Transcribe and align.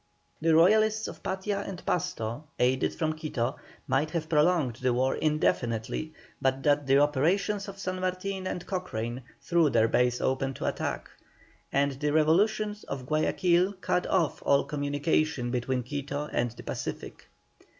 The 0.41 0.55
Royalists 0.55 1.07
of 1.07 1.21
Patia 1.21 1.59
and 1.67 1.85
Pasto, 1.85 2.45
aided 2.57 2.95
from 2.95 3.13
Quito, 3.13 3.57
might 3.87 4.09
have 4.09 4.27
prolonged 4.29 4.77
the 4.77 4.93
war 4.95 5.15
indefinitely 5.15 6.15
but 6.41 6.63
that 6.63 6.87
the 6.87 6.97
operations 6.97 7.67
of 7.67 7.77
San 7.77 7.99
Martin 8.01 8.47
and 8.47 8.65
Cochrane 8.65 9.21
threw 9.43 9.69
their 9.69 9.87
base 9.87 10.19
open 10.19 10.55
to 10.55 10.65
attack, 10.65 11.07
and 11.71 11.91
the 11.99 12.11
revolution 12.13 12.75
of 12.87 13.05
Guayaquil 13.05 13.73
cut 13.73 14.07
off 14.07 14.41
all 14.43 14.63
communication 14.63 15.51
between 15.51 15.83
Quito 15.83 16.27
and 16.33 16.49
the 16.49 16.63
Pacific. 16.63 17.29